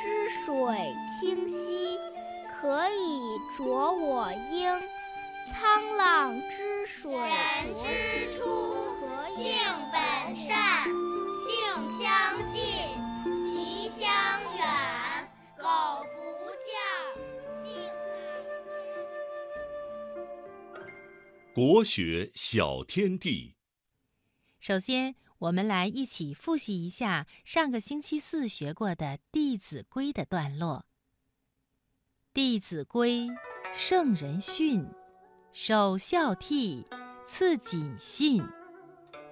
[0.00, 1.98] 之水清兮，
[2.48, 3.20] 可以
[3.56, 4.80] 濯我缨。
[5.50, 8.44] 沧浪之水人之初，
[9.34, 9.58] 性
[9.90, 11.52] 本善，性
[11.98, 12.06] 相
[12.52, 12.60] 近，
[13.24, 14.06] 习相
[14.56, 14.62] 远。
[15.56, 15.64] 苟
[16.14, 16.16] 不
[16.62, 16.70] 教，
[17.64, 17.66] 性
[20.72, 20.76] 本
[21.54, 23.56] 国学小天地。
[24.60, 30.78] 首先，我们来一起复习一下上个星期四学过的《弟子规》的段落。
[32.34, 33.26] 《弟子规》
[33.72, 34.84] 圣人训，
[35.52, 36.84] 首孝悌，
[37.24, 38.42] 次谨信，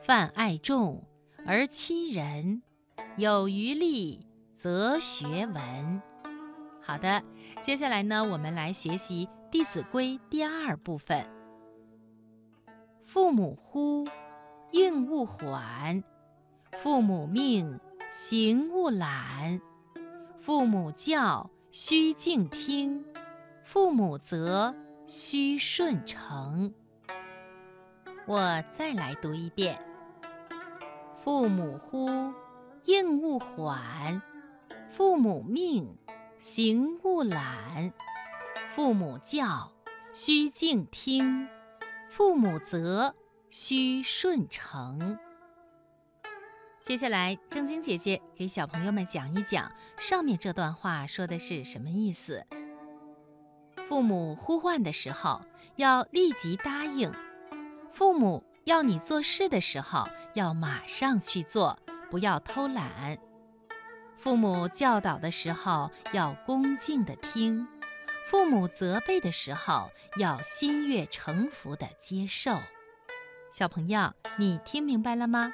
[0.00, 1.02] 泛爱众
[1.44, 2.62] 而亲仁，
[3.16, 6.02] 有余力则学文。
[6.80, 7.20] 好的，
[7.60, 11.28] 接下来呢，我们来学习《弟子规》第二部分。
[13.04, 14.06] 父母呼，
[15.16, 16.02] 勿缓；
[16.72, 19.58] 父母命，行勿懒；
[20.38, 23.02] 父母教，须敬听；
[23.62, 24.74] 父母责，
[25.06, 26.74] 须顺承。
[28.26, 29.80] 我再来读一遍：
[31.16, 32.10] 父母呼，
[32.84, 34.20] 应勿缓；
[34.90, 35.96] 父母命，
[36.36, 37.90] 行勿懒；
[38.74, 39.70] 父母教，
[40.12, 41.48] 须敬听；
[42.10, 43.14] 父母责，
[43.58, 45.18] 须顺承。
[46.82, 52.44] 接下来，正晶姐姐给小朋友们讲一讲上面这段话说的是什么意思。
[53.88, 55.40] 父母呼唤的时候，
[55.76, 57.10] 要立即答应；
[57.90, 61.78] 父母要你做事的时候，要马上去做，
[62.10, 63.16] 不要偷懒。
[64.18, 67.66] 父母教导的时候，要恭敬的听；
[68.26, 72.58] 父母责备的时候，要心悦诚服的接受。
[73.58, 75.50] 小朋友，你听明白了吗？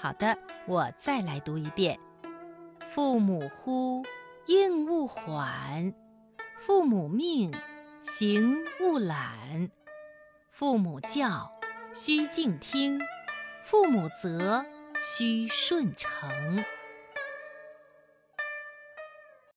[0.00, 1.98] 好的，我再来读一遍：
[2.92, 4.04] 父母呼，
[4.46, 5.92] 应勿缓；
[6.60, 7.52] 父母命，
[8.02, 9.68] 行勿懒；
[10.52, 11.50] 父母教，
[11.92, 13.00] 须敬听；
[13.64, 14.64] 父母责，
[15.00, 16.30] 须顺承。